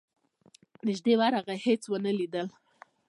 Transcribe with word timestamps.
نیژدې 0.85 1.13
ورغی 1.19 1.57
هېچا 1.65 1.87
ونه 1.89 2.11
لید. 2.17 2.33